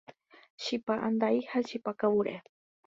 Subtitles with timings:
[0.63, 2.35] Chipa andai ha chipa kavure